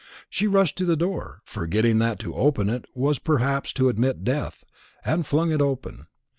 [0.31, 4.63] She rushed to the door, forgetting that to open it was perhaps to admit death,
[5.05, 6.07] and flung it open.